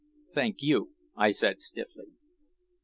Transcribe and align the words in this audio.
"Thank 0.33 0.63
you," 0.63 0.95
I 1.15 1.29
said 1.29 1.61
stiffly. 1.61 2.07